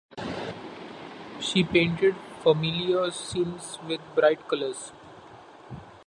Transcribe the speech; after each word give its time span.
She 1.39 1.63
painted 1.63 2.15
familiar 2.41 3.11
scenes 3.11 3.77
with 3.87 4.01
bright 4.15 4.47
colours. 4.47 4.91